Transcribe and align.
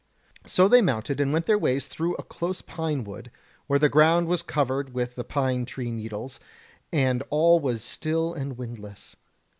So 0.47 0.67
they 0.67 0.81
mounted 0.81 1.19
and 1.21 1.31
went 1.31 1.45
their 1.45 1.59
ways 1.59 1.85
through 1.85 2.15
a 2.15 2.23
close 2.23 2.63
pine 2.63 3.03
wood, 3.03 3.29
where 3.67 3.77
the 3.77 3.87
ground 3.87 4.25
was 4.25 4.41
covered 4.41 4.95
with 4.95 5.13
the 5.13 5.23
pine 5.23 5.63
tree 5.63 5.91
needles, 5.91 6.39
and 6.91 7.21
all 7.29 7.59
was 7.59 7.83
still 7.83 8.33
and 8.33 8.57
windless. 8.57 9.15